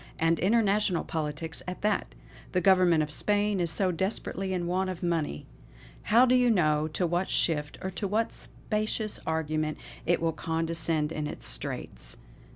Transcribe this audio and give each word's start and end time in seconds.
and 0.17 0.39
international 0.39 1.03
politics 1.03 1.61
at 1.67 1.83
that. 1.83 2.07
The 2.53 2.59
Government 2.59 3.03
of 3.03 3.11
Spain 3.11 3.59
is 3.59 3.79
desperately 3.97 4.51
in 4.51 4.65
want 4.65 4.89
of 4.89 5.03
money. 5.03 5.45
How 6.01 6.25
do 6.25 6.33
you 6.33 6.49
know 6.49 6.87
to 6.87 7.05
what 7.05 7.29
shift, 7.29 7.77
or 7.83 7.91
to 7.91 8.07
what 8.07 8.33
specious 8.33 9.19
argument 9.27 9.77
it 10.07 10.19
will 10.19 10.33
condescend 10.33 11.11
in 11.11 11.27
its 11.27 11.45
straits. 11.45 12.17